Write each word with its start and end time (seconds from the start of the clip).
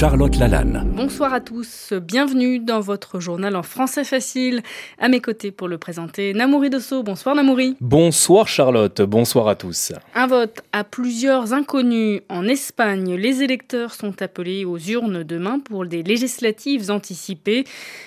Charlotte 0.00 0.38
Lalanne. 0.38 0.90
Bonsoir 0.96 1.34
à 1.34 1.40
tous, 1.40 1.92
bienvenue 1.92 2.58
dans 2.58 2.80
votre 2.80 3.20
journal 3.20 3.54
en 3.54 3.62
français 3.62 4.02
facile. 4.02 4.62
À 4.98 5.10
mes 5.10 5.20
côtés 5.20 5.50
pour 5.50 5.68
le 5.68 5.76
présenter, 5.76 6.32
Namouri 6.32 6.70
Dosso. 6.70 7.02
Bonsoir 7.02 7.34
Namouri. 7.34 7.76
Bonsoir 7.82 8.48
Charlotte, 8.48 9.02
bonsoir 9.02 9.46
à 9.46 9.56
tous. 9.56 9.92
Un 10.14 10.26
vote 10.26 10.62
à 10.72 10.84
plusieurs 10.84 11.52
inconnus 11.52 12.22
en 12.30 12.48
Espagne. 12.48 13.14
Les 13.14 13.42
électeurs 13.42 13.92
sont 13.92 14.22
appelés 14.22 14.64
aux 14.64 14.78
urnes 14.78 15.22
demain 15.22 15.58
pour 15.58 15.84
des 15.84 16.02
législatives 16.02 16.90
anticipées 16.90 17.64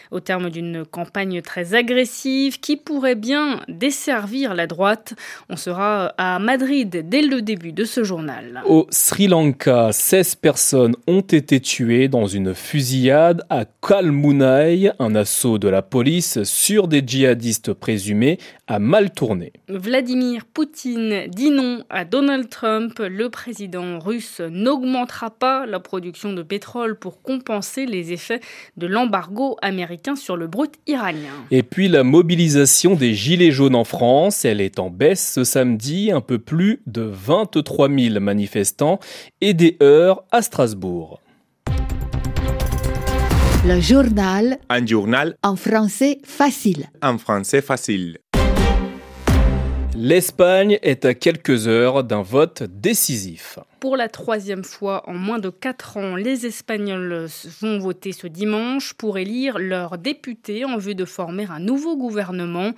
au 0.10 0.20
terme 0.20 0.50
d'une 0.50 0.86
campagne 0.86 1.44
très 1.44 1.76
agressive 1.76 2.60
qui 2.60 2.76
pourrait 2.76 3.14
bien 3.14 3.60
desservir 3.68 4.56
la 4.56 4.66
droite. 4.66 5.14
On 5.48 5.58
sera 5.58 6.08
à 6.18 6.40
Madrid 6.40 7.08
dès 7.08 7.22
le 7.22 7.44
début 7.44 7.72
de 7.72 7.84
ce 7.84 8.04
journal. 8.04 8.64
Au 8.66 8.88
Sri 8.90 9.28
Lanka, 9.28 9.92
16 9.92 10.36
personnes 10.36 10.96
ont 11.06 11.22
été 11.22 11.60
tuées 11.60 11.83
dans 11.84 12.28
une 12.28 12.54
fusillade 12.54 13.44
à 13.50 13.66
Kalmunai. 13.66 14.92
Un 15.00 15.16
assaut 15.16 15.58
de 15.58 15.68
la 15.68 15.82
police 15.82 16.44
sur 16.44 16.88
des 16.88 17.04
djihadistes 17.06 17.74
présumés 17.74 18.38
a 18.68 18.80
mal 18.80 19.12
tourné. 19.12 19.52
Vladimir 19.68 20.46
Poutine 20.46 21.28
dit 21.28 21.52
non 21.52 21.84
à 21.90 22.06
Donald 22.06 22.50
Trump. 22.50 23.00
Le 23.00 23.30
président 23.30 24.00
russe 24.00 24.40
n'augmentera 24.40 25.30
pas 25.30 25.66
la 25.66 25.82
production 25.82 26.32
de 26.32 26.42
pétrole 26.42 26.98
pour 26.98 27.22
compenser 27.22 27.86
les 27.86 28.14
effets 28.14 28.40
de 28.78 28.88
l'embargo 28.88 29.58
américain 29.62 30.16
sur 30.16 30.38
le 30.38 30.48
brut 30.48 30.76
iranien. 30.88 31.34
Et 31.52 31.64
puis 31.64 31.90
la 31.90 32.04
mobilisation 32.04 32.96
des 32.96 33.14
Gilets 33.14 33.52
jaunes 33.52 33.76
en 33.76 33.84
France, 33.84 34.46
elle 34.46 34.62
est 34.62 34.80
en 34.80 34.90
baisse 34.90 35.34
ce 35.34 35.44
samedi, 35.44 36.12
un 36.12 36.22
peu 36.22 36.40
plus 36.40 36.82
de 36.88 37.02
23 37.02 37.90
000 37.90 38.20
manifestants 38.22 39.00
et 39.42 39.54
des 39.54 39.76
heures 39.82 40.24
à 40.32 40.42
Strasbourg. 40.42 41.20
Le 43.66 43.80
journal. 43.80 44.58
Un 44.68 44.86
journal. 44.86 45.38
En 45.42 45.56
français 45.56 46.18
facile. 46.26 46.88
En 47.02 47.18
français 47.18 47.62
facile. 47.62 48.18
L'Espagne 49.96 50.80
est 50.82 51.06
à 51.06 51.14
quelques 51.14 51.70
heures 51.70 52.04
d'un 52.04 52.24
vote 52.24 52.64
décisif. 52.64 53.60
Pour 53.80 53.96
la 53.96 54.10
troisième 54.10 54.66
fois 54.66 55.08
en 55.08 55.14
moins 55.14 55.40
de 55.40 55.50
quatre 55.50 55.96
ans, 55.96 56.18
les 56.18 56.46
Espagnols 56.46 57.28
vont 57.62 57.80
voter 57.80 58.12
ce 58.12 58.28
dimanche 58.28 58.96
pour 58.96 59.18
élire 59.18 59.58
leurs 59.60 59.98
députés 59.98 60.66
en 60.66 60.76
vue 60.76 60.96
de 60.96 61.06
former 61.06 61.48
un 61.50 61.60
nouveau 61.60 61.96
gouvernement. 61.96 62.72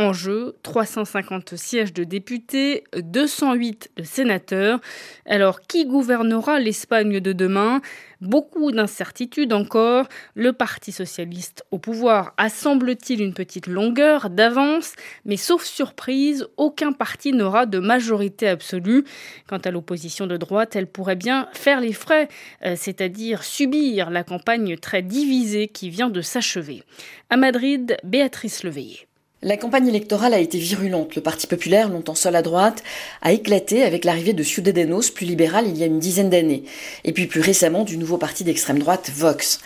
En 0.00 0.12
jeu, 0.12 0.54
350 0.62 1.56
sièges 1.56 1.92
de 1.92 2.04
députés, 2.04 2.84
208 2.96 3.90
de 3.96 4.04
sénateurs. 4.04 4.78
Alors, 5.26 5.60
qui 5.62 5.86
gouvernera 5.86 6.60
l'Espagne 6.60 7.18
de 7.18 7.32
demain? 7.32 7.80
Beaucoup 8.20 8.70
d'incertitudes 8.70 9.52
encore. 9.52 10.06
Le 10.36 10.52
Parti 10.52 10.92
socialiste 10.92 11.64
au 11.72 11.78
pouvoir 11.78 12.32
a 12.36 12.48
semble-t-il 12.48 13.20
une 13.20 13.34
petite 13.34 13.66
longueur 13.66 14.30
d'avance, 14.30 14.92
mais 15.24 15.36
sauf 15.36 15.64
surprise, 15.64 16.46
aucun 16.56 16.92
parti 16.92 17.32
n'aura 17.32 17.66
de 17.66 17.80
majorité 17.80 18.46
absolue. 18.46 19.02
Quant 19.48 19.58
à 19.58 19.72
l'opposition 19.72 20.28
de 20.28 20.36
droite, 20.36 20.76
elle 20.76 20.86
pourrait 20.86 21.16
bien 21.16 21.48
faire 21.54 21.80
les 21.80 21.92
frais, 21.92 22.28
euh, 22.64 22.74
c'est-à-dire 22.76 23.42
subir 23.42 24.10
la 24.10 24.22
campagne 24.22 24.76
très 24.76 25.02
divisée 25.02 25.66
qui 25.66 25.90
vient 25.90 26.08
de 26.08 26.20
s'achever. 26.20 26.84
À 27.30 27.36
Madrid, 27.36 27.96
Béatrice 28.04 28.62
Leveillé. 28.62 29.07
La 29.40 29.56
campagne 29.56 29.86
électorale 29.86 30.34
a 30.34 30.40
été 30.40 30.58
virulente. 30.58 31.14
Le 31.14 31.22
Parti 31.22 31.46
populaire, 31.46 31.88
longtemps 31.88 32.16
seul 32.16 32.34
à 32.34 32.42
droite, 32.42 32.82
a 33.22 33.30
éclaté 33.30 33.84
avec 33.84 34.04
l'arrivée 34.04 34.32
de 34.32 34.42
Ciudadanos, 34.42 35.12
plus 35.12 35.26
libéral 35.26 35.68
il 35.68 35.78
y 35.78 35.84
a 35.84 35.86
une 35.86 36.00
dizaine 36.00 36.28
d'années, 36.28 36.64
et 37.04 37.12
puis 37.12 37.28
plus 37.28 37.40
récemment 37.40 37.84
du 37.84 37.98
nouveau 37.98 38.16
parti 38.16 38.42
d'extrême 38.42 38.80
droite, 38.80 39.12
Vox. 39.14 39.60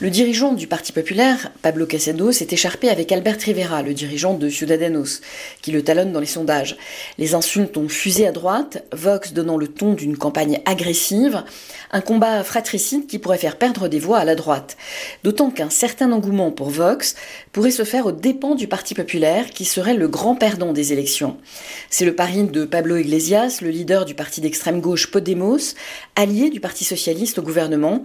Le 0.00 0.10
dirigeant 0.10 0.54
du 0.54 0.66
Parti 0.66 0.90
populaire, 0.90 1.52
Pablo 1.62 1.86
Casado, 1.86 2.32
s'est 2.32 2.48
écharpé 2.50 2.88
avec 2.88 3.12
Albert 3.12 3.38
Rivera, 3.38 3.82
le 3.82 3.94
dirigeant 3.94 4.34
de 4.34 4.48
Ciudadanos, 4.48 5.20
qui 5.60 5.70
le 5.70 5.84
talonne 5.84 6.10
dans 6.10 6.18
les 6.18 6.26
sondages. 6.26 6.76
Les 7.16 7.36
insultes 7.36 7.76
ont 7.76 7.88
fusé 7.88 8.26
à 8.26 8.32
droite, 8.32 8.84
Vox 8.90 9.34
donnant 9.34 9.56
le 9.56 9.68
ton 9.68 9.92
d'une 9.92 10.16
campagne 10.16 10.60
agressive, 10.64 11.44
un 11.92 12.00
combat 12.00 12.42
fratricide 12.42 13.06
qui 13.06 13.20
pourrait 13.20 13.38
faire 13.38 13.56
perdre 13.56 13.86
des 13.86 14.00
voix 14.00 14.18
à 14.18 14.24
la 14.24 14.34
droite. 14.34 14.76
D'autant 15.22 15.50
qu'un 15.50 15.70
certain 15.70 16.10
engouement 16.10 16.50
pour 16.50 16.70
Vox 16.70 17.14
pourrait 17.52 17.70
se 17.70 17.84
faire 17.84 18.06
aux 18.06 18.12
dépens 18.12 18.56
du 18.56 18.66
Parti 18.66 18.96
populaire 18.96 19.11
qui 19.52 19.66
serait 19.66 19.94
le 19.94 20.08
grand 20.08 20.34
perdant 20.34 20.72
des 20.72 20.94
élections. 20.94 21.36
C'est 21.90 22.06
le 22.06 22.14
pari 22.14 22.44
de 22.44 22.64
Pablo 22.64 22.96
Iglesias, 22.96 23.58
le 23.60 23.68
leader 23.68 24.06
du 24.06 24.14
parti 24.14 24.40
d'extrême 24.40 24.80
gauche 24.80 25.10
Podemos, 25.10 25.74
allié 26.16 26.48
du 26.48 26.60
Parti 26.60 26.84
socialiste 26.84 27.38
au 27.38 27.42
gouvernement. 27.42 28.04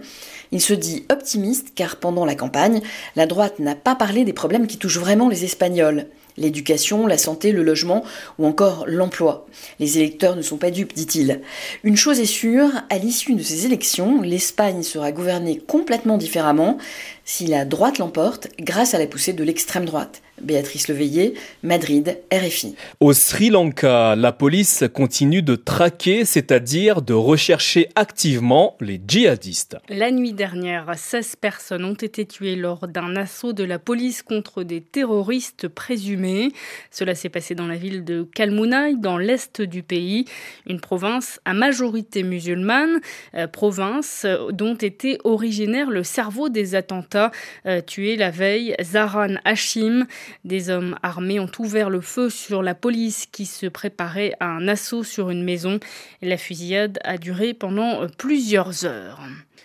Il 0.52 0.60
se 0.60 0.74
dit 0.74 1.06
optimiste 1.10 1.68
car 1.74 1.96
pendant 1.96 2.26
la 2.26 2.34
campagne, 2.34 2.82
la 3.16 3.24
droite 3.24 3.58
n'a 3.58 3.74
pas 3.74 3.94
parlé 3.94 4.26
des 4.26 4.34
problèmes 4.34 4.66
qui 4.66 4.76
touchent 4.76 4.98
vraiment 4.98 5.30
les 5.30 5.44
Espagnols 5.44 6.06
l'éducation, 6.36 7.08
la 7.08 7.18
santé, 7.18 7.50
le 7.50 7.64
logement 7.64 8.04
ou 8.38 8.46
encore 8.46 8.84
l'emploi. 8.86 9.46
Les 9.80 9.98
électeurs 9.98 10.36
ne 10.36 10.42
sont 10.42 10.56
pas 10.56 10.70
dupes, 10.70 10.94
dit-il. 10.94 11.40
Une 11.82 11.96
chose 11.96 12.20
est 12.20 12.26
sûre, 12.26 12.70
à 12.90 12.98
l'issue 12.98 13.34
de 13.34 13.42
ces 13.42 13.66
élections, 13.66 14.22
l'Espagne 14.22 14.84
sera 14.84 15.10
gouvernée 15.10 15.58
complètement 15.58 16.16
différemment 16.16 16.78
si 17.24 17.46
la 17.46 17.64
droite 17.64 17.98
l'emporte 17.98 18.48
grâce 18.60 18.94
à 18.94 18.98
la 18.98 19.08
poussée 19.08 19.32
de 19.32 19.42
l'extrême 19.42 19.84
droite. 19.84 20.22
Béatrice 20.42 20.88
Leveillé, 20.88 21.34
Madrid, 21.62 22.18
RFI. 22.32 22.74
Au 23.00 23.12
Sri 23.12 23.50
Lanka, 23.50 24.16
la 24.16 24.32
police 24.32 24.84
continue 24.92 25.42
de 25.42 25.56
traquer, 25.56 26.24
c'est-à-dire 26.24 27.02
de 27.02 27.14
rechercher 27.14 27.88
activement 27.94 28.76
les 28.80 29.00
djihadistes. 29.06 29.76
La 29.88 30.10
nuit 30.10 30.32
dernière, 30.32 30.92
16 30.96 31.36
personnes 31.36 31.84
ont 31.84 31.94
été 31.94 32.26
tuées 32.26 32.56
lors 32.56 32.88
d'un 32.88 33.16
assaut 33.16 33.52
de 33.52 33.64
la 33.64 33.78
police 33.78 34.22
contre 34.22 34.62
des 34.62 34.80
terroristes 34.80 35.68
présumés. 35.68 36.52
Cela 36.90 37.14
s'est 37.14 37.28
passé 37.28 37.54
dans 37.54 37.66
la 37.66 37.76
ville 37.76 38.04
de 38.04 38.26
Kalmunai, 38.34 38.96
dans 38.96 39.18
l'est 39.18 39.62
du 39.62 39.82
pays, 39.82 40.24
une 40.66 40.80
province 40.80 41.40
à 41.44 41.54
majorité 41.54 42.22
musulmane, 42.22 43.00
euh, 43.34 43.46
province 43.46 44.26
dont 44.50 44.74
était 44.74 45.18
originaire 45.24 45.90
le 45.90 46.02
cerveau 46.02 46.48
des 46.48 46.74
attentats 46.74 47.30
euh, 47.66 47.80
tués 47.80 48.16
la 48.16 48.30
veille, 48.30 48.74
Zaran 48.82 49.34
Hashim. 49.44 50.06
Des 50.44 50.70
hommes 50.70 50.96
armés 51.02 51.40
ont 51.40 51.50
ouvert 51.58 51.90
le 51.90 52.00
feu 52.00 52.30
sur 52.30 52.62
la 52.62 52.74
police 52.74 53.26
qui 53.30 53.46
se 53.46 53.66
préparait 53.66 54.34
à 54.40 54.46
un 54.46 54.68
assaut 54.68 55.04
sur 55.04 55.30
une 55.30 55.44
maison. 55.44 55.80
La 56.22 56.36
fusillade 56.36 56.98
a 57.04 57.18
duré 57.18 57.54
pendant 57.54 58.06
plusieurs 58.16 58.84
heures. 58.84 59.20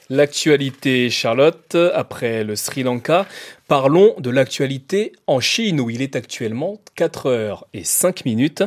L'actualité, 0.09 1.09
Charlotte, 1.09 1.77
après 1.93 2.43
le 2.43 2.57
Sri 2.57 2.83
Lanka, 2.83 3.25
parlons 3.69 4.13
de 4.19 4.29
l'actualité 4.29 5.13
en 5.27 5.39
Chine 5.39 5.79
où 5.79 5.89
il 5.89 6.01
est 6.01 6.17
actuellement 6.17 6.81
4 6.95 7.27
heures 7.27 7.67
et 7.73 7.85
5 7.85 8.25
minutes. 8.25 8.63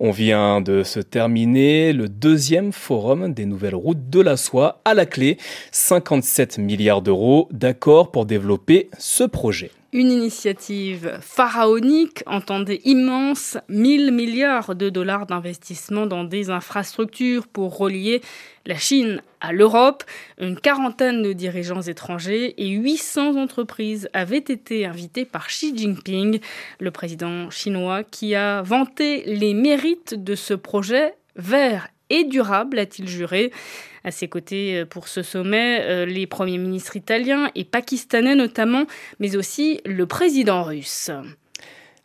On 0.00 0.10
vient 0.10 0.62
de 0.62 0.82
se 0.82 1.00
terminer 1.00 1.92
le 1.92 2.08
deuxième 2.08 2.72
forum 2.72 3.34
des 3.34 3.44
nouvelles 3.44 3.74
routes 3.74 4.08
de 4.08 4.20
la 4.20 4.38
soie 4.38 4.80
à 4.86 4.94
la 4.94 5.04
clé. 5.04 5.36
57 5.72 6.56
milliards 6.58 7.02
d'euros 7.02 7.48
d'accord 7.52 8.10
pour 8.10 8.24
développer 8.24 8.88
ce 8.98 9.24
projet. 9.24 9.70
Une 9.94 10.10
initiative 10.10 11.18
pharaonique, 11.22 12.22
entendez 12.26 12.82
immense, 12.84 13.56
1000 13.70 14.12
milliards 14.12 14.74
de 14.74 14.90
dollars 14.90 15.24
d'investissement 15.24 16.04
dans 16.04 16.24
des 16.24 16.50
infrastructures 16.50 17.46
pour 17.46 17.78
relier 17.78 18.20
la 18.66 18.76
Chine 18.76 19.22
à 19.40 19.54
l'Europe. 19.54 20.04
Une 20.38 20.60
quarantaine 20.60 21.22
de 21.22 21.32
dirigeants 21.32 21.80
étrangers 21.80 22.54
et 22.58 22.68
800 22.68 23.36
entreprises 23.36 24.10
avaient 24.12 24.36
été 24.36 24.84
invités 24.84 25.24
par 25.24 25.46
Xi 25.46 25.74
Jinping, 25.74 26.40
le 26.80 26.90
président 26.90 27.48
chinois, 27.48 28.04
qui 28.04 28.34
a 28.34 28.60
vanté 28.60 29.22
les 29.24 29.54
mérites 29.54 30.22
de 30.22 30.34
ce 30.34 30.52
projet 30.52 31.14
vert 31.36 31.88
et 32.10 32.24
durable, 32.24 32.78
a-t-il 32.78 33.08
juré. 33.08 33.52
À 34.04 34.10
ses 34.10 34.28
côtés, 34.28 34.78
euh, 34.78 34.86
pour 34.86 35.08
ce 35.08 35.22
sommet, 35.22 35.80
euh, 35.82 36.06
les 36.06 36.26
premiers 36.26 36.58
ministres 36.58 36.96
italiens 36.96 37.50
et 37.54 37.64
pakistanais 37.64 38.34
notamment, 38.34 38.84
mais 39.18 39.36
aussi 39.36 39.80
le 39.84 40.06
président 40.06 40.62
russe. 40.62 41.10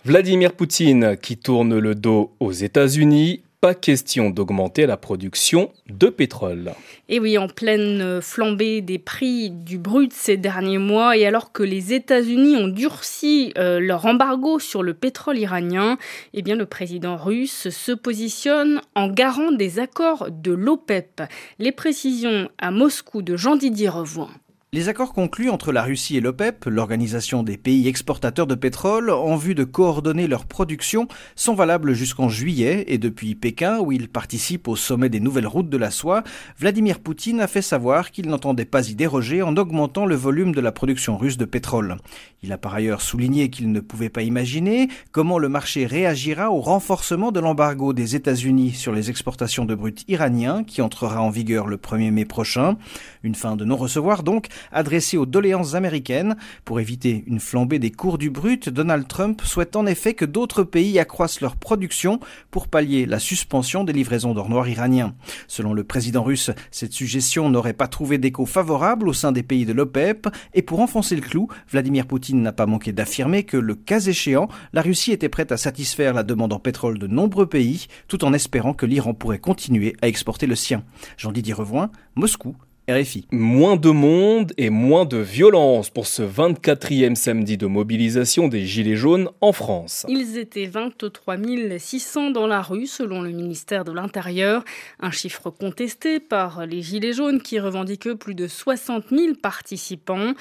Vladimir 0.06 0.54
Poutine 0.54 1.16
qui 1.16 1.38
tourne 1.38 1.78
le 1.78 1.96
dos 1.96 2.34
aux 2.40 2.52
États-Unis 2.52 3.42
pas 3.64 3.76
question 3.76 4.30
d'augmenter 4.30 4.86
la 4.86 4.98
production 4.98 5.72
de 5.88 6.10
pétrole. 6.10 6.74
Et 7.08 7.22
oui, 7.22 7.38
en 7.38 7.48
pleine 7.48 8.20
flambée 8.22 8.82
des 8.82 9.00
prix 9.00 9.52
du 9.52 9.78
brut 9.78 10.12
ces 10.12 10.36
derniers 10.36 10.80
mois, 10.80 11.16
et 11.16 11.26
alors 11.26 11.54
que 11.54 11.64
les 11.64 11.94
États-Unis 11.94 12.58
ont 12.58 12.68
durci 12.68 13.54
euh, 13.58 13.80
leur 13.80 14.06
embargo 14.06 14.60
sur 14.60 14.84
le 14.84 14.94
pétrole 14.94 15.38
iranien, 15.38 15.98
eh 16.34 16.42
bien 16.42 16.58
le 16.58 16.66
président 16.66 17.16
russe 17.16 17.70
se 17.70 17.94
positionne 17.94 18.82
en 18.96 19.08
garant 19.08 19.54
des 19.54 19.80
accords 19.80 20.28
de 20.30 20.52
l'OPEP. 20.52 21.22
Les 21.58 21.72
précisions 21.72 22.50
à 22.58 22.70
Moscou 22.70 23.22
de 23.22 23.38
Jean-Didier 23.38 23.88
Revoin. 23.88 24.30
Les 24.74 24.90
accords 24.90 25.14
conclus 25.14 25.52
entre 25.52 25.72
la 25.72 25.84
Russie 25.84 26.18
et 26.18 26.20
l'OPEP, 26.20 26.66
l'organisation 26.66 27.44
des 27.44 27.58
pays 27.58 27.88
exportateurs 27.88 28.48
de 28.48 28.56
pétrole, 28.56 29.12
en 29.12 29.36
vue 29.36 29.54
de 29.54 29.66
coordonner 29.66 30.26
leur 30.26 30.48
production, 30.48 31.08
sont 31.36 31.54
valables 31.54 31.94
jusqu'en 31.94 32.28
juillet 32.28 32.86
et 32.88 32.98
depuis 32.98 33.36
Pékin, 33.36 33.78
où 33.82 33.92
il 33.92 34.10
participe 34.10 34.68
au 34.68 34.76
sommet 34.76 35.10
des 35.10 35.20
nouvelles 35.20 35.46
routes 35.46 35.70
de 35.70 35.78
la 35.78 35.92
soie, 35.92 36.24
Vladimir 36.58 37.02
Poutine 37.02 37.40
a 37.40 37.46
fait 37.46 37.62
savoir 37.62 38.10
qu'il 38.10 38.28
n'entendait 38.28 38.66
pas 38.66 38.90
y 38.90 38.96
déroger 38.96 39.44
en 39.44 39.56
augmentant 39.58 40.08
le 40.08 40.16
volume 40.16 40.56
de 40.56 40.62
la 40.62 40.72
production 40.72 41.18
russe 41.18 41.38
de 41.38 41.46
pétrole. 41.46 41.98
Il 42.42 42.52
a 42.52 42.58
par 42.58 42.74
ailleurs 42.74 43.02
souligné 43.02 43.52
qu'il 43.52 43.72
ne 43.72 43.80
pouvait 43.80 44.10
pas 44.10 44.24
imaginer 44.24 44.88
comment 45.12 45.38
le 45.38 45.50
marché 45.50 45.86
réagira 45.86 46.50
au 46.50 46.62
renforcement 46.62 47.32
de 47.32 47.40
l'embargo 47.40 47.94
des 47.94 48.16
États-Unis 48.16 48.72
sur 48.72 48.92
les 48.92 49.12
exportations 49.12 49.66
de 49.66 49.76
brut 49.76 50.04
iraniens 50.08 50.64
qui 50.64 50.82
entrera 50.82 51.22
en 51.22 51.30
vigueur 51.30 51.68
le 51.68 51.78
1er 51.78 52.10
mai 52.10 52.26
prochain. 52.26 52.76
Une 53.22 53.36
fin 53.36 53.56
de 53.56 53.66
non-recevoir 53.66 54.24
donc 54.24 54.48
adressée 54.72 55.18
aux 55.18 55.26
doléances 55.26 55.76
américaines. 55.76 56.36
Pour 56.66 56.80
éviter 56.80 57.24
une 57.28 57.40
flambée 57.40 57.80
des 57.80 57.92
cours 57.92 58.18
du 58.18 58.30
brut, 58.30 58.70
Donald 58.70 59.08
Trump 59.08 59.42
souhaite 59.44 59.76
en 59.76 59.86
effet 59.86 60.14
que 60.14 60.26
d'autres 60.26 60.64
pays 60.64 61.00
accroissent 61.00 61.42
leur 61.42 61.56
production 61.56 62.20
pour 62.52 62.68
pallier 62.68 63.06
la 63.06 63.20
suspension 63.20 63.84
des 63.84 63.94
livraisons 63.94 64.34
d'or 64.34 64.50
noir 64.50 64.68
iraniens. 64.68 65.16
Selon 65.48 65.74
le 65.74 65.84
président 65.84 66.24
russe, 66.24 66.52
cette 66.72 66.94
suggestion 66.94 67.50
n'aurait 67.50 67.74
pas 67.74 67.88
trouvé 67.88 68.18
d'écho 68.18 68.46
favorable 68.46 69.08
au 69.08 69.14
sein 69.14 69.32
des 69.32 69.44
pays 69.44 69.66
de 69.66 69.74
l'OPEP 69.74 70.28
et 70.54 70.62
pour 70.62 70.80
enfoncer 70.80 71.16
le 71.16 71.22
clou, 71.22 71.48
Vladimir 71.70 72.08
Poutine 72.08 72.42
n'a 72.42 72.54
pas 72.54 72.66
manqué 72.66 72.92
d'affirmer 72.92 73.44
que 73.44 73.58
le 73.58 73.76
cas 73.76 74.00
échéant, 74.00 74.48
la 74.74 74.82
Russie 74.82 75.12
était 75.12 75.30
prête 75.30 75.52
à 75.52 75.58
satisfaire 75.58 76.14
la 76.14 76.24
demande 76.24 76.54
en 76.54 76.60
pétrole 76.60 77.00
de 77.00 77.08
nombreux 77.08 77.48
pays 77.48 77.88
tout 78.08 78.24
en 78.26 78.34
espérant 78.34 78.74
que 78.74 78.86
l'Iran 78.86 79.14
pourrait 79.14 79.40
continuer 79.40 79.96
à 80.02 80.08
exporter 80.08 80.48
le 80.48 80.56
sien. 80.56 80.84
Jean-Didier 81.18 81.54
Revoin, 81.54 81.92
Moscou, 82.16 82.56
RFI. 82.90 83.26
Moins 83.32 83.78
de 83.78 83.92
monde 83.92 84.52
et 84.58 84.70
moins 84.70 85.06
de 85.06 85.16
violence 85.16 85.90
pour 85.90 86.06
ce 86.06 86.22
24e 86.22 87.16
samedi 87.16 87.56
de 87.56 87.66
mobilisation 87.66 88.50
des 88.50 88.66
Gilets 88.66 88.98
jaunes 88.98 89.30
en 89.40 89.54
France. 89.54 90.06
Ils 90.10 90.38
étaient 90.38 90.66
23 90.66 91.38
600 91.80 92.32
dans 92.32 92.46
la 92.46 92.62
rue 92.62 92.86
selon 92.86 93.22
le 93.22 93.30
ministère 93.30 93.86
de 93.86 93.94
l'Intérieur, 93.94 94.66
un 95.00 95.12
chiffre 95.12 95.50
contesté 95.50 96.20
par 96.20 96.66
les 96.66 96.82
Gilets 96.82 97.14
jaunes 97.14 97.42
qui 97.42 97.58
revendiquent 97.58 98.16
plus 98.16 98.36
de 98.36 98.50
60 98.50 99.06
000 99.12 99.36
participants. 99.42 100.34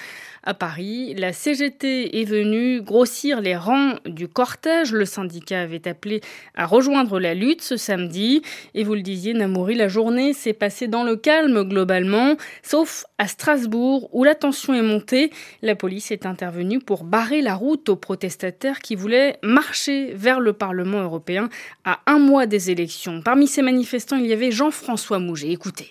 À 0.43 0.55
Paris, 0.55 1.15
la 1.17 1.33
CGT 1.33 2.21
est 2.21 2.25
venue 2.25 2.83
grossir 2.83 3.41
les 3.41 3.55
rangs 3.55 3.95
du 4.05 4.27
cortège. 4.27 4.93
Le 4.93 5.05
syndicat 5.05 5.61
avait 5.61 5.87
appelé 5.87 6.21
à 6.57 6.67
rejoindre 6.67 7.21
la 7.21 7.35
lutte 7.35 7.63
ce 7.63 7.77
samedi. 7.77 8.43
Et 8.75 8.83
vous 8.83 8.95
le 8.95 9.03
disiez, 9.03 9.35
Namouri, 9.35 9.77
la 9.77 9.87
journée 9.87 10.33
s'est 10.33 10.53
passée 10.53 10.89
dans 10.89 11.05
le 11.05 11.15
calme 11.15 11.63
globalement 11.63 12.32
sauf 12.63 13.05
à 13.19 13.27
Strasbourg 13.27 14.09
où 14.13 14.25
la 14.25 14.35
tension 14.35 14.75
est 14.75 14.83
montée. 14.83 15.31
La 15.63 15.75
police 15.75 16.11
est 16.11 16.27
intervenue 16.27 16.79
pour 16.79 17.05
barrer 17.05 17.43
la 17.43 17.55
route 17.55 17.89
aux 17.89 17.97
protestataires 17.97 18.81
qui 18.81 18.95
voulaient 18.95 19.39
marcher 19.43 20.13
vers 20.15 20.41
le 20.41 20.53
Parlement 20.53 21.03
européen 21.03 21.49
à 21.85 22.01
un 22.07 22.19
mois 22.19 22.47
des 22.47 22.71
élections. 22.71 23.23
Parmi 23.23 23.47
ces 23.47 23.63
manifestants, 23.63 24.17
il 24.17 24.27
y 24.27 24.33
avait 24.33 24.51
Jean-François 24.51 25.19
Mouget. 25.19 25.51
Écoutez. 25.51 25.91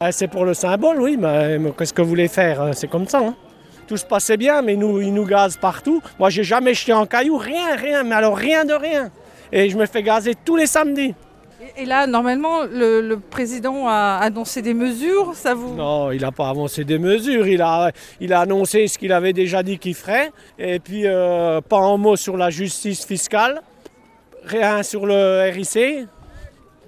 Ah, 0.00 0.12
c'est 0.12 0.28
pour 0.28 0.44
le 0.44 0.54
symbole, 0.54 1.00
oui, 1.00 1.16
mais 1.16 1.58
qu'est-ce 1.78 1.94
que 1.94 2.02
vous 2.02 2.08
voulez 2.08 2.28
faire 2.28 2.60
hein, 2.60 2.72
C'est 2.72 2.88
comme 2.88 3.06
ça. 3.06 3.20
Hein. 3.20 3.34
tout 3.86 3.96
se 3.96 4.04
passait 4.04 4.36
bien, 4.36 4.60
mais 4.60 4.76
nous, 4.76 5.00
ils 5.00 5.14
nous 5.14 5.24
gazent 5.24 5.56
partout. 5.56 6.02
Moi, 6.18 6.30
j'ai 6.30 6.44
jamais 6.44 6.74
jeté 6.74 6.92
en 6.92 7.06
caillou, 7.06 7.36
rien, 7.38 7.76
rien, 7.76 8.02
mais 8.02 8.14
alors 8.14 8.36
rien 8.36 8.64
de 8.64 8.74
rien. 8.74 9.10
Et 9.52 9.70
je 9.70 9.76
me 9.76 9.86
fais 9.86 10.02
gazer 10.02 10.34
tous 10.44 10.56
les 10.56 10.66
samedis. 10.66 11.14
Et 11.76 11.84
là, 11.84 12.06
normalement, 12.06 12.64
le, 12.64 13.16
président 13.16 13.88
a 13.88 14.18
annoncé 14.20 14.62
des 14.62 14.74
mesures, 14.74 15.34
ça 15.34 15.54
vous 15.54 15.74
Non, 15.74 16.10
il 16.12 16.20
n'a 16.20 16.32
pas 16.32 16.50
annoncé 16.50 16.84
des 16.84 16.98
mesures. 16.98 17.46
Il 17.46 17.62
a, 17.62 17.90
il 18.20 18.32
a 18.32 18.40
annoncé 18.40 18.86
ce 18.86 18.98
qu'il 18.98 19.12
avait 19.12 19.32
déjà 19.32 19.62
dit 19.62 19.78
qu'il 19.78 19.94
ferait. 19.94 20.30
Et 20.58 20.78
puis, 20.78 21.06
euh, 21.06 21.60
pas 21.60 21.78
un 21.78 21.96
mot 21.96 22.16
sur 22.16 22.36
la 22.36 22.50
justice 22.50 23.04
fiscale, 23.04 23.62
rien 24.44 24.82
sur 24.82 25.06
le 25.06 25.50
RIC. 25.52 26.06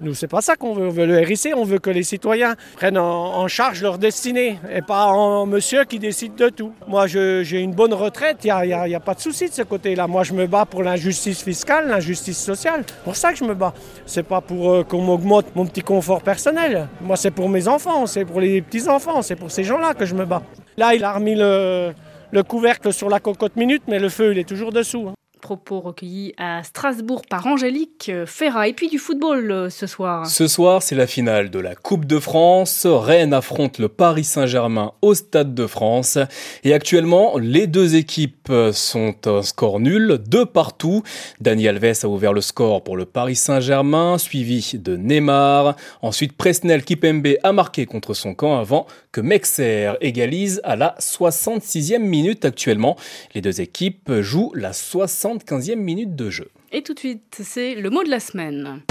Nous, 0.01 0.13
c'est 0.13 0.27
pas 0.27 0.41
ça 0.41 0.55
qu'on 0.55 0.73
veut. 0.73 0.87
On 0.87 0.91
veut 0.91 1.05
le 1.05 1.17
RIC, 1.17 1.49
on 1.55 1.63
veut 1.63 1.79
que 1.79 1.89
les 1.89 2.03
citoyens 2.03 2.55
prennent 2.75 2.97
en, 2.97 3.47
charge 3.47 3.81
leur 3.81 3.97
destinée 3.97 4.59
et 4.73 4.81
pas 4.81 5.05
un 5.05 5.45
monsieur 5.45 5.85
qui 5.85 5.99
décide 5.99 6.35
de 6.35 6.49
tout. 6.49 6.73
Moi, 6.87 7.07
j'ai 7.07 7.59
une 7.59 7.73
bonne 7.73 7.93
retraite, 7.93 8.39
il 8.43 8.51
n'y 8.51 8.95
a, 8.95 8.99
pas 8.99 9.13
de 9.13 9.19
souci 9.19 9.47
de 9.47 9.53
ce 9.53 9.63
côté-là. 9.63 10.07
Moi, 10.07 10.23
je 10.23 10.33
me 10.33 10.47
bats 10.47 10.65
pour 10.65 10.83
l'injustice 10.83 11.41
fiscale, 11.41 11.87
l'injustice 11.87 12.37
sociale. 12.37 12.83
Pour 13.03 13.15
ça 13.15 13.31
que 13.31 13.37
je 13.37 13.43
me 13.43 13.53
bats. 13.53 13.73
C'est 14.05 14.23
pas 14.23 14.41
pour 14.41 14.71
euh, 14.71 14.83
qu'on 14.83 15.01
m'augmente 15.01 15.55
mon 15.55 15.65
petit 15.65 15.81
confort 15.81 16.21
personnel. 16.21 16.87
Moi, 17.01 17.15
c'est 17.15 17.31
pour 17.31 17.49
mes 17.49 17.67
enfants, 17.67 18.05
c'est 18.05 18.25
pour 18.25 18.39
les 18.39 18.61
petits-enfants, 18.61 19.21
c'est 19.21 19.35
pour 19.35 19.51
ces 19.51 19.63
gens-là 19.63 19.93
que 19.93 20.05
je 20.05 20.15
me 20.15 20.25
bats. 20.25 20.43
Là, 20.77 20.93
il 20.93 21.03
a 21.03 21.13
remis 21.13 21.35
le, 21.35 21.93
le 22.31 22.43
couvercle 22.43 22.93
sur 22.93 23.09
la 23.09 23.19
cocotte 23.19 23.55
minute, 23.55 23.83
mais 23.87 23.99
le 23.99 24.09
feu, 24.09 24.31
il 24.31 24.37
est 24.37 24.47
toujours 24.47 24.71
dessous. 24.71 25.07
Hein. 25.09 25.16
Propos 25.47 25.79
recueillis 25.79 26.33
à 26.35 26.61
Strasbourg 26.61 27.21
par 27.21 27.47
Angélique 27.47 28.11
Ferrat. 28.25 28.67
Et 28.67 28.73
puis 28.73 28.89
du 28.89 28.97
football 28.97 29.49
euh, 29.49 29.69
ce 29.69 29.87
soir. 29.87 30.27
Ce 30.27 30.45
soir, 30.45 30.83
c'est 30.83 30.93
la 30.93 31.07
finale 31.07 31.49
de 31.49 31.59
la 31.59 31.73
Coupe 31.73 32.03
de 32.03 32.19
France. 32.19 32.85
Rennes 32.85 33.31
affronte 33.31 33.79
le 33.79 33.87
Paris 33.87 34.25
Saint-Germain 34.25 34.91
au 35.01 35.13
Stade 35.13 35.55
de 35.55 35.65
France. 35.65 36.17
Et 36.65 36.73
actuellement, 36.73 37.37
les 37.37 37.65
deux 37.65 37.95
équipes 37.95 38.51
sont 38.73 39.15
un 39.25 39.41
score 39.41 39.79
nul, 39.79 40.19
deux 40.27 40.45
partout. 40.45 41.03
Dani 41.39 41.69
Alves 41.69 41.99
a 42.03 42.07
ouvert 42.09 42.33
le 42.33 42.41
score 42.41 42.83
pour 42.83 42.97
le 42.97 43.05
Paris 43.05 43.37
Saint-Germain, 43.37 44.17
suivi 44.17 44.71
de 44.73 44.97
Neymar. 44.97 45.77
Ensuite, 46.01 46.33
Presnel 46.33 46.83
Kipembe 46.83 47.37
a 47.43 47.53
marqué 47.53 47.85
contre 47.85 48.13
son 48.13 48.33
camp 48.33 48.59
avant 48.59 48.85
que 49.13 49.21
Mexer 49.21 49.93
égalise 50.01 50.59
à 50.65 50.75
la 50.75 50.95
66e 50.99 51.99
minute 51.99 52.43
actuellement. 52.43 52.97
Les 53.33 53.39
deux 53.39 53.61
équipes 53.61 54.11
jouent 54.19 54.51
la 54.53 54.73
75e 55.37 55.75
minute 55.75 56.15
de 56.15 56.29
jeu. 56.29 56.49
Et 56.71 56.81
tout 56.81 56.93
de 56.93 56.99
suite, 56.99 57.41
c'est 57.43 57.75
le 57.75 57.89
mot 57.89 58.03
de 58.03 58.09
la 58.09 58.19
semaine. 58.19 58.81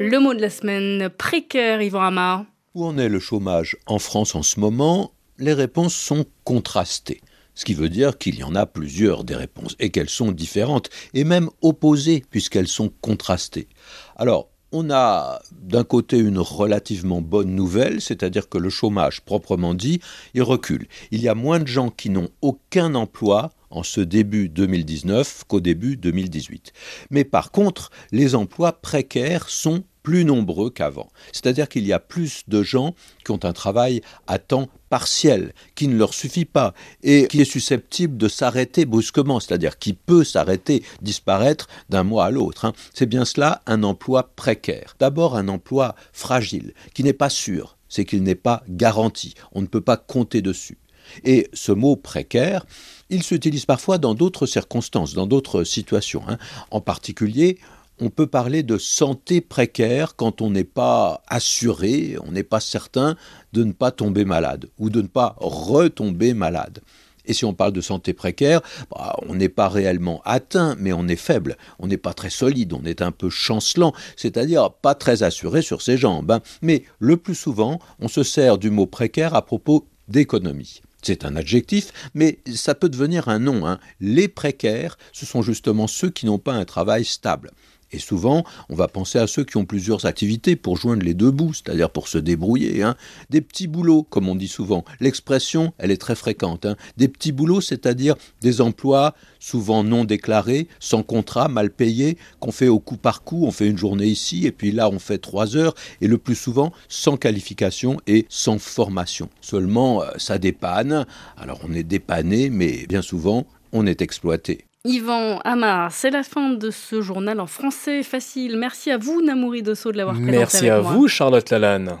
Le 0.00 0.18
mot 0.20 0.32
de 0.32 0.40
la 0.40 0.50
semaine, 0.50 1.10
précaire, 1.10 1.82
Yvan 1.82 2.02
Amar. 2.02 2.44
Où 2.74 2.84
en 2.84 2.96
est 2.98 3.08
le 3.08 3.18
chômage 3.18 3.76
en 3.86 3.98
France 3.98 4.34
en 4.34 4.42
ce 4.42 4.60
moment? 4.60 5.12
Les 5.38 5.52
réponses 5.52 5.94
sont 5.94 6.24
contrastées. 6.44 7.20
Ce 7.54 7.64
qui 7.64 7.74
veut 7.74 7.88
dire 7.88 8.18
qu'il 8.18 8.36
y 8.36 8.44
en 8.44 8.54
a 8.54 8.66
plusieurs 8.66 9.24
des 9.24 9.34
réponses 9.34 9.74
et 9.80 9.90
qu'elles 9.90 10.08
sont 10.08 10.30
différentes 10.30 10.88
et 11.14 11.24
même 11.24 11.50
opposées 11.60 12.22
puisqu'elles 12.30 12.68
sont 12.68 12.92
contrastées. 13.00 13.66
Alors, 14.14 14.50
on 14.72 14.90
a 14.90 15.40
d'un 15.52 15.84
côté 15.84 16.18
une 16.18 16.38
relativement 16.38 17.20
bonne 17.20 17.54
nouvelle, 17.54 18.00
c'est-à-dire 18.00 18.48
que 18.48 18.58
le 18.58 18.70
chômage 18.70 19.20
proprement 19.22 19.74
dit, 19.74 20.00
il 20.34 20.42
recule. 20.42 20.86
Il 21.10 21.20
y 21.20 21.28
a 21.28 21.34
moins 21.34 21.60
de 21.60 21.66
gens 21.66 21.90
qui 21.90 22.10
n'ont 22.10 22.28
aucun 22.42 22.94
emploi 22.94 23.50
en 23.70 23.82
ce 23.82 24.00
début 24.00 24.48
2019 24.48 25.44
qu'au 25.46 25.60
début 25.60 25.96
2018. 25.96 26.72
Mais 27.10 27.24
par 27.24 27.50
contre, 27.50 27.90
les 28.12 28.34
emplois 28.34 28.72
précaires 28.72 29.48
sont 29.48 29.84
plus 30.02 30.24
nombreux 30.24 30.70
qu'avant. 30.70 31.10
C'est-à-dire 31.32 31.68
qu'il 31.68 31.86
y 31.86 31.92
a 31.92 31.98
plus 31.98 32.44
de 32.48 32.62
gens 32.62 32.94
qui 33.26 33.30
ont 33.30 33.44
un 33.44 33.52
travail 33.52 34.00
à 34.26 34.38
temps 34.38 34.68
partiel, 34.88 35.52
qui 35.74 35.86
ne 35.86 35.98
leur 35.98 36.14
suffit 36.14 36.46
pas, 36.46 36.72
et 37.02 37.26
qui 37.26 37.42
est 37.42 37.44
susceptible 37.44 38.16
de 38.16 38.26
s'arrêter 38.26 38.86
brusquement, 38.86 39.38
c'est-à-dire 39.38 39.78
qui 39.78 39.92
peut 39.92 40.24
s'arrêter, 40.24 40.82
disparaître 41.02 41.68
d'un 41.90 42.04
mois 42.04 42.24
à 42.24 42.30
l'autre. 42.30 42.64
Hein. 42.64 42.72
C'est 42.94 43.04
bien 43.04 43.26
cela 43.26 43.60
un 43.66 43.82
emploi 43.82 44.32
précaire. 44.34 44.96
D'abord 44.98 45.36
un 45.36 45.48
emploi 45.48 45.94
fragile, 46.14 46.72
qui 46.94 47.04
n'est 47.04 47.12
pas 47.12 47.28
sûr, 47.28 47.76
c'est 47.90 48.06
qu'il 48.06 48.22
n'est 48.22 48.34
pas 48.34 48.62
garanti, 48.66 49.34
on 49.52 49.60
ne 49.60 49.66
peut 49.66 49.82
pas 49.82 49.98
compter 49.98 50.40
dessus. 50.40 50.78
Et 51.24 51.48
ce 51.52 51.72
mot 51.72 51.96
précaire, 51.96 52.66
il 53.10 53.22
s'utilise 53.22 53.66
parfois 53.66 53.98
dans 53.98 54.14
d'autres 54.14 54.46
circonstances, 54.46 55.14
dans 55.14 55.26
d'autres 55.26 55.64
situations. 55.64 56.22
Hein. 56.28 56.38
En 56.70 56.80
particulier, 56.80 57.58
on 58.00 58.10
peut 58.10 58.26
parler 58.26 58.62
de 58.62 58.78
santé 58.78 59.40
précaire 59.40 60.14
quand 60.16 60.40
on 60.40 60.50
n'est 60.50 60.64
pas 60.64 61.22
assuré, 61.26 62.16
on 62.24 62.32
n'est 62.32 62.44
pas 62.44 62.60
certain 62.60 63.16
de 63.52 63.64
ne 63.64 63.72
pas 63.72 63.90
tomber 63.90 64.24
malade 64.24 64.68
ou 64.78 64.90
de 64.90 65.02
ne 65.02 65.08
pas 65.08 65.34
retomber 65.38 66.34
malade. 66.34 66.80
Et 67.28 67.34
si 67.34 67.44
on 67.44 67.52
parle 67.52 67.72
de 67.72 67.82
santé 67.82 68.14
précaire, 68.14 68.62
bah, 68.90 69.16
on 69.28 69.34
n'est 69.34 69.50
pas 69.50 69.68
réellement 69.68 70.22
atteint, 70.24 70.74
mais 70.78 70.92
on 70.92 71.06
est 71.08 71.16
faible, 71.16 71.56
on 71.78 71.86
n'est 71.86 71.98
pas 71.98 72.14
très 72.14 72.30
solide, 72.30 72.72
on 72.72 72.84
est 72.84 73.02
un 73.02 73.12
peu 73.12 73.28
chancelant, 73.28 73.92
c'est-à-dire 74.16 74.72
pas 74.72 74.94
très 74.94 75.22
assuré 75.22 75.60
sur 75.60 75.82
ses 75.82 75.98
jambes. 75.98 76.30
Hein. 76.30 76.40
Mais 76.62 76.84
le 76.98 77.18
plus 77.18 77.34
souvent, 77.34 77.80
on 78.00 78.08
se 78.08 78.22
sert 78.22 78.56
du 78.56 78.70
mot 78.70 78.86
précaire 78.86 79.34
à 79.34 79.44
propos 79.44 79.86
d'économie. 80.08 80.80
C'est 81.08 81.24
un 81.24 81.36
adjectif, 81.36 81.90
mais 82.12 82.38
ça 82.54 82.74
peut 82.74 82.90
devenir 82.90 83.28
un 83.28 83.38
nom. 83.38 83.66
Hein. 83.66 83.78
Les 83.98 84.28
précaires, 84.28 84.98
ce 85.14 85.24
sont 85.24 85.40
justement 85.40 85.86
ceux 85.86 86.10
qui 86.10 86.26
n'ont 86.26 86.38
pas 86.38 86.52
un 86.52 86.66
travail 86.66 87.06
stable. 87.06 87.52
Et 87.92 87.98
souvent, 87.98 88.44
on 88.68 88.74
va 88.74 88.88
penser 88.88 89.18
à 89.18 89.26
ceux 89.26 89.44
qui 89.44 89.56
ont 89.56 89.64
plusieurs 89.64 90.04
activités 90.04 90.56
pour 90.56 90.76
joindre 90.76 91.02
les 91.02 91.14
deux 91.14 91.30
bouts, 91.30 91.54
c'est-à-dire 91.54 91.90
pour 91.90 92.08
se 92.08 92.18
débrouiller. 92.18 92.82
Hein. 92.82 92.96
Des 93.30 93.40
petits 93.40 93.66
boulots, 93.66 94.02
comme 94.02 94.28
on 94.28 94.34
dit 94.34 94.48
souvent. 94.48 94.84
L'expression, 95.00 95.72
elle 95.78 95.90
est 95.90 95.96
très 95.96 96.14
fréquente. 96.14 96.66
Hein. 96.66 96.76
Des 96.96 97.08
petits 97.08 97.32
boulots, 97.32 97.60
c'est-à-dire 97.60 98.14
des 98.40 98.60
emplois 98.60 99.14
souvent 99.40 99.84
non 99.84 100.04
déclarés, 100.04 100.68
sans 100.80 101.02
contrat, 101.02 101.48
mal 101.48 101.70
payés, 101.70 102.18
qu'on 102.40 102.52
fait 102.52 102.68
au 102.68 102.78
coup 102.78 102.96
par 102.96 103.22
coup. 103.22 103.44
On 103.46 103.50
fait 103.50 103.66
une 103.66 103.78
journée 103.78 104.06
ici, 104.06 104.46
et 104.46 104.52
puis 104.52 104.72
là, 104.72 104.90
on 104.90 104.98
fait 104.98 105.18
trois 105.18 105.56
heures, 105.56 105.74
et 106.00 106.08
le 106.08 106.18
plus 106.18 106.34
souvent, 106.34 106.72
sans 106.88 107.16
qualification 107.16 107.98
et 108.06 108.26
sans 108.28 108.58
formation. 108.58 109.28
Seulement, 109.40 110.02
euh, 110.02 110.10
ça 110.18 110.38
dépanne. 110.38 111.06
Alors, 111.36 111.60
on 111.66 111.72
est 111.72 111.84
dépanné, 111.84 112.50
mais 112.50 112.86
bien 112.86 113.02
souvent, 113.02 113.46
on 113.72 113.86
est 113.86 114.02
exploité. 114.02 114.67
Yvan 114.84 115.40
Amar, 115.44 115.92
c'est 115.92 116.10
la 116.10 116.22
fin 116.22 116.50
de 116.50 116.70
ce 116.70 117.00
journal 117.00 117.40
en 117.40 117.46
français 117.46 118.02
facile. 118.02 118.56
Merci 118.56 118.90
à 118.90 118.98
vous, 118.98 119.20
Namouri 119.22 119.62
Dosso, 119.62 119.90
de 119.92 119.96
l'avoir 119.96 120.16
présenté 120.16 120.38
Merci 120.38 120.68
à 120.68 120.80
vous, 120.80 121.08
Charlotte 121.08 121.50
Lalanne. 121.50 121.98